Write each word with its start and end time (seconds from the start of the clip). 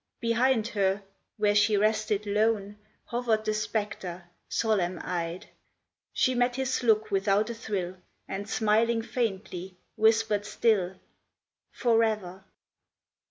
Behind 0.19 0.65
her, 0.69 1.03
where 1.37 1.53
she 1.53 1.77
rested 1.77 2.25
lone, 2.25 2.75
Hovered 3.05 3.45
the 3.45 3.53
spectre, 3.53 4.23
solemn 4.49 4.97
eyed; 5.03 5.49
She 6.11 6.33
met 6.33 6.55
his 6.55 6.81
look 6.81 7.11
without 7.11 7.51
a 7.51 7.53
thrill, 7.53 7.97
And, 8.27 8.49
smiling 8.49 9.03
faintly, 9.03 9.77
whispered 9.95 10.47
still," 10.47 10.95
Forever 11.81 12.43